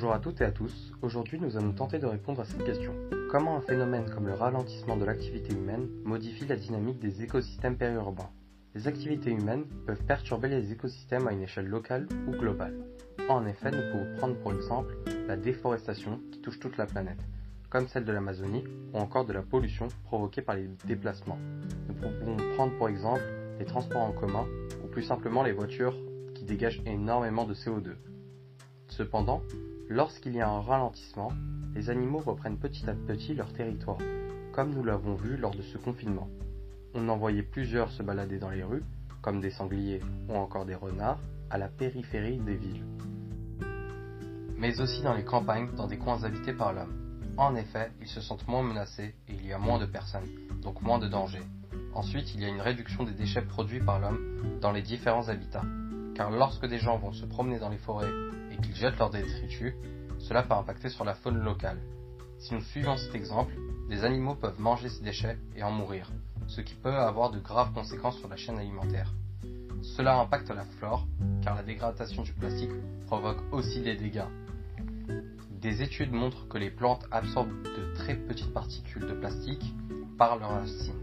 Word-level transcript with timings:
Bonjour 0.00 0.14
à 0.14 0.18
toutes 0.18 0.40
et 0.40 0.44
à 0.44 0.50
tous, 0.50 0.94
aujourd'hui 1.02 1.38
nous 1.38 1.58
allons 1.58 1.72
tenter 1.72 1.98
de 1.98 2.06
répondre 2.06 2.40
à 2.40 2.46
cette 2.46 2.64
question. 2.64 2.94
Comment 3.28 3.58
un 3.58 3.60
phénomène 3.60 4.08
comme 4.08 4.28
le 4.28 4.32
ralentissement 4.32 4.96
de 4.96 5.04
l'activité 5.04 5.52
humaine 5.52 5.90
modifie 6.04 6.46
la 6.46 6.56
dynamique 6.56 7.00
des 7.00 7.22
écosystèmes 7.22 7.76
périurbains? 7.76 8.30
Les 8.74 8.88
activités 8.88 9.30
humaines 9.30 9.66
peuvent 9.86 10.02
perturber 10.06 10.48
les 10.48 10.72
écosystèmes 10.72 11.28
à 11.28 11.32
une 11.32 11.42
échelle 11.42 11.66
locale 11.66 12.08
ou 12.26 12.30
globale. 12.30 12.78
En 13.28 13.44
effet, 13.44 13.70
nous 13.72 13.92
pouvons 13.92 14.16
prendre 14.16 14.36
pour 14.38 14.54
exemple 14.54 14.96
la 15.28 15.36
déforestation 15.36 16.18
qui 16.32 16.40
touche 16.40 16.60
toute 16.60 16.78
la 16.78 16.86
planète, 16.86 17.20
comme 17.68 17.86
celle 17.86 18.06
de 18.06 18.12
l'Amazonie 18.12 18.64
ou 18.94 18.96
encore 18.96 19.26
de 19.26 19.34
la 19.34 19.42
pollution 19.42 19.88
provoquée 20.04 20.40
par 20.40 20.54
les 20.54 20.70
déplacements. 20.86 21.38
Nous 21.88 21.94
pouvons 21.94 22.38
prendre 22.54 22.74
pour 22.78 22.88
exemple 22.88 23.20
les 23.58 23.66
transports 23.66 24.00
en 24.00 24.12
commun 24.12 24.46
ou 24.82 24.86
plus 24.86 25.02
simplement 25.02 25.42
les 25.42 25.52
voitures 25.52 25.94
qui 26.34 26.44
dégagent 26.44 26.80
énormément 26.86 27.44
de 27.44 27.52
CO2. 27.52 27.96
Cependant, 28.88 29.42
lorsqu'il 29.90 30.36
y 30.36 30.40
a 30.40 30.48
un 30.48 30.60
ralentissement, 30.60 31.32
les 31.74 31.90
animaux 31.90 32.20
reprennent 32.20 32.58
petit 32.58 32.88
à 32.88 32.94
petit 32.94 33.34
leur 33.34 33.52
territoire, 33.52 33.98
comme 34.52 34.72
nous 34.72 34.84
l'avons 34.84 35.16
vu 35.16 35.36
lors 35.36 35.54
de 35.54 35.62
ce 35.62 35.78
confinement. 35.78 36.28
On 36.94 37.08
en 37.08 37.16
voyait 37.16 37.42
plusieurs 37.42 37.90
se 37.90 38.02
balader 38.02 38.38
dans 38.38 38.50
les 38.50 38.62
rues, 38.62 38.84
comme 39.20 39.40
des 39.40 39.50
sangliers 39.50 40.00
ou 40.28 40.34
encore 40.34 40.64
des 40.64 40.76
renards, 40.76 41.18
à 41.50 41.58
la 41.58 41.68
périphérie 41.68 42.38
des 42.38 42.54
villes. 42.56 42.84
Mais 44.56 44.80
aussi 44.80 45.02
dans 45.02 45.14
les 45.14 45.24
campagnes, 45.24 45.74
dans 45.74 45.88
des 45.88 45.98
coins 45.98 46.22
habités 46.22 46.52
par 46.52 46.72
l'homme. 46.72 46.94
En 47.36 47.56
effet, 47.56 47.90
ils 48.00 48.08
se 48.08 48.20
sentent 48.20 48.46
moins 48.46 48.62
menacés 48.62 49.14
et 49.28 49.32
il 49.32 49.46
y 49.46 49.52
a 49.52 49.58
moins 49.58 49.80
de 49.80 49.86
personnes, 49.86 50.28
donc 50.62 50.82
moins 50.82 50.98
de 50.98 51.08
dangers. 51.08 51.42
Ensuite, 51.94 52.32
il 52.34 52.42
y 52.42 52.44
a 52.44 52.48
une 52.48 52.60
réduction 52.60 53.02
des 53.02 53.14
déchets 53.14 53.42
produits 53.42 53.80
par 53.80 53.98
l'homme 53.98 54.60
dans 54.60 54.70
les 54.70 54.82
différents 54.82 55.28
habitats. 55.28 55.64
Car 56.20 56.30
lorsque 56.30 56.66
des 56.66 56.78
gens 56.78 56.98
vont 56.98 57.14
se 57.14 57.24
promener 57.24 57.58
dans 57.58 57.70
les 57.70 57.78
forêts 57.78 58.12
et 58.52 58.56
qu'ils 58.58 58.76
jettent 58.76 58.98
leurs 58.98 59.08
détritus, 59.08 59.72
cela 60.18 60.42
peut 60.42 60.52
impacter 60.52 60.90
sur 60.90 61.02
la 61.02 61.14
faune 61.14 61.38
locale. 61.38 61.78
Si 62.38 62.52
nous 62.52 62.60
suivons 62.60 62.98
cet 62.98 63.14
exemple, 63.14 63.54
des 63.88 64.04
animaux 64.04 64.34
peuvent 64.34 64.60
manger 64.60 64.90
ces 64.90 65.02
déchets 65.02 65.38
et 65.56 65.62
en 65.62 65.70
mourir, 65.70 66.12
ce 66.46 66.60
qui 66.60 66.74
peut 66.74 66.94
avoir 66.94 67.30
de 67.30 67.38
graves 67.38 67.72
conséquences 67.72 68.18
sur 68.18 68.28
la 68.28 68.36
chaîne 68.36 68.58
alimentaire. 68.58 69.10
Cela 69.80 70.20
impacte 70.20 70.50
la 70.50 70.64
flore, 70.64 71.06
car 71.42 71.54
la 71.54 71.62
dégradation 71.62 72.22
du 72.22 72.34
plastique 72.34 72.70
provoque 73.06 73.40
aussi 73.50 73.80
des 73.80 73.96
dégâts. 73.96 74.28
Des 75.52 75.80
études 75.80 76.12
montrent 76.12 76.46
que 76.48 76.58
les 76.58 76.70
plantes 76.70 77.06
absorbent 77.10 77.62
de 77.62 77.94
très 77.94 78.16
petites 78.16 78.52
particules 78.52 79.06
de 79.06 79.14
plastique 79.14 79.74
par 80.18 80.38
leurs 80.38 80.50
racines. 80.50 81.00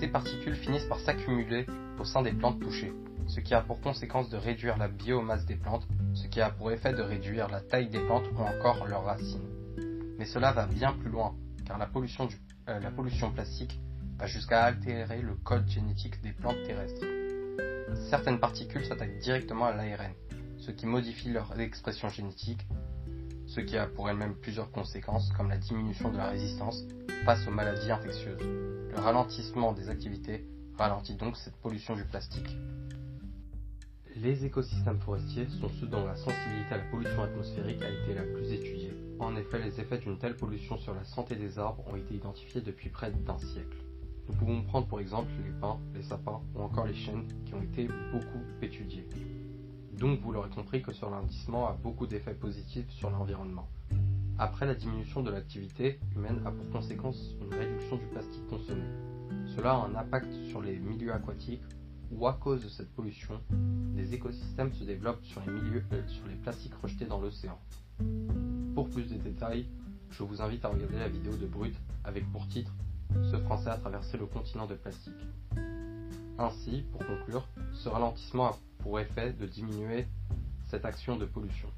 Ces 0.00 0.08
particules 0.08 0.56
finissent 0.56 0.88
par 0.88 0.98
s'accumuler 0.98 1.64
au 2.00 2.04
sein 2.04 2.22
des 2.22 2.32
plantes 2.32 2.58
touchées, 2.58 2.92
ce 3.30 3.38
qui 3.38 3.54
a 3.54 3.60
pour 3.60 3.80
conséquence 3.80 4.28
de 4.28 4.36
réduire 4.36 4.76
la 4.76 4.88
biomasse 4.88 5.46
des 5.46 5.54
plantes, 5.54 5.86
ce 6.14 6.26
qui 6.26 6.40
a 6.40 6.50
pour 6.50 6.72
effet 6.72 6.92
de 6.92 7.02
réduire 7.02 7.48
la 7.48 7.60
taille 7.60 7.88
des 7.88 8.00
plantes 8.00 8.26
ou 8.34 8.40
encore 8.40 8.86
leurs 8.88 9.04
racines. 9.04 9.48
Mais 10.18 10.24
cela 10.24 10.52
va 10.52 10.66
bien 10.66 10.92
plus 10.94 11.10
loin, 11.10 11.36
car 11.64 11.78
la 11.78 11.86
pollution, 11.86 12.28
euh, 12.68 13.30
plastique 13.32 13.80
va 14.18 14.26
jusqu'à 14.26 14.64
altérer 14.64 15.22
le 15.22 15.34
code 15.36 15.68
génétique 15.68 16.20
des 16.22 16.32
plantes 16.32 16.60
terrestres. 16.66 17.06
Certaines 18.10 18.40
particules 18.40 18.84
s'attaquent 18.84 19.18
directement 19.20 19.66
à 19.66 19.76
l'ARN, 19.76 20.12
ce 20.58 20.72
qui 20.72 20.86
modifie 20.86 21.30
leur 21.30 21.58
expression 21.60 22.08
génétique, 22.08 22.66
ce 23.46 23.60
qui 23.60 23.78
a 23.78 23.86
pour 23.86 24.10
elle-même 24.10 24.34
plusieurs 24.34 24.72
conséquences 24.72 25.30
comme 25.36 25.48
la 25.48 25.58
diminution 25.58 26.10
de 26.10 26.16
la 26.16 26.30
résistance 26.30 26.82
face 27.24 27.46
aux 27.46 27.52
maladies 27.52 27.92
infectieuses. 27.92 28.40
Le 28.40 28.98
ralentissement 28.98 29.72
des 29.72 29.88
activités 29.88 30.44
ralentit 30.76 31.14
donc 31.14 31.36
cette 31.36 31.56
pollution 31.56 31.94
du 31.94 32.04
plastique. 32.04 32.56
Les 34.22 34.44
écosystèmes 34.44 34.98
forestiers 34.98 35.46
sont 35.48 35.70
ceux 35.80 35.86
dont 35.86 36.04
la 36.04 36.14
sensibilité 36.14 36.74
à 36.74 36.76
la 36.76 36.84
pollution 36.90 37.22
atmosphérique 37.22 37.80
a 37.80 37.88
été 37.88 38.12
la 38.12 38.22
plus 38.22 38.52
étudiée. 38.52 38.92
En 39.18 39.34
effet, 39.34 39.58
les 39.58 39.80
effets 39.80 39.96
d'une 39.96 40.18
telle 40.18 40.36
pollution 40.36 40.76
sur 40.76 40.94
la 40.94 41.04
santé 41.04 41.36
des 41.36 41.58
arbres 41.58 41.82
ont 41.90 41.96
été 41.96 42.16
identifiés 42.16 42.60
depuis 42.60 42.90
près 42.90 43.10
d'un 43.10 43.38
siècle. 43.38 43.78
Nous 44.28 44.34
pouvons 44.34 44.62
prendre 44.62 44.86
pour 44.88 45.00
exemple 45.00 45.30
les 45.42 45.58
pins, 45.58 45.78
les 45.94 46.02
sapins 46.02 46.42
ou 46.54 46.60
encore 46.60 46.86
les 46.86 46.94
chênes 46.94 47.26
qui 47.46 47.54
ont 47.54 47.62
été 47.62 47.88
beaucoup 48.12 48.42
étudiés. 48.60 49.08
Donc 49.98 50.20
vous 50.20 50.32
l'aurez 50.32 50.50
compris 50.50 50.82
que 50.82 50.92
ce 50.92 51.02
ralentissement 51.06 51.68
a 51.68 51.72
beaucoup 51.72 52.06
d'effets 52.06 52.34
positifs 52.34 52.90
sur 52.90 53.08
l'environnement. 53.08 53.68
Après, 54.38 54.66
la 54.66 54.74
diminution 54.74 55.22
de 55.22 55.30
l'activité 55.30 55.98
humaine 56.14 56.42
a 56.44 56.50
pour 56.50 56.68
conséquence 56.68 57.36
une 57.40 57.54
réduction 57.54 57.96
du 57.96 58.04
plastique 58.04 58.46
consommé. 58.48 58.84
Cela 59.56 59.70
a 59.70 59.86
un 59.86 59.94
impact 59.94 60.30
sur 60.50 60.60
les 60.60 60.78
milieux 60.78 61.14
aquatiques 61.14 61.62
où 62.10 62.26
à 62.26 62.32
cause 62.32 62.62
de 62.64 62.68
cette 62.68 62.92
pollution, 62.94 63.40
des 63.50 64.14
écosystèmes 64.14 64.72
se 64.72 64.84
développent 64.84 65.24
sur 65.24 65.40
les, 65.46 65.52
milieux, 65.52 65.84
euh, 65.92 66.06
sur 66.08 66.26
les 66.26 66.34
plastiques 66.34 66.74
rejetés 66.74 67.06
dans 67.06 67.20
l'océan. 67.20 67.58
Pour 68.74 68.88
plus 68.90 69.04
de 69.04 69.16
détails, 69.16 69.66
je 70.10 70.22
vous 70.22 70.42
invite 70.42 70.64
à 70.64 70.68
regarder 70.68 70.98
la 70.98 71.08
vidéo 71.08 71.36
de 71.36 71.46
Brut 71.46 71.74
avec 72.04 72.30
pour 72.32 72.48
titre 72.48 72.72
Ce 73.30 73.36
Français 73.38 73.70
a 73.70 73.76
traversé 73.76 74.16
le 74.16 74.26
continent 74.26 74.66
de 74.66 74.74
plastique. 74.74 75.12
Ainsi, 76.38 76.84
pour 76.92 77.06
conclure, 77.06 77.46
ce 77.72 77.88
ralentissement 77.88 78.46
a 78.46 78.58
pour 78.78 78.98
effet 78.98 79.32
de 79.32 79.46
diminuer 79.46 80.06
cette 80.64 80.84
action 80.84 81.16
de 81.16 81.26
pollution. 81.26 81.68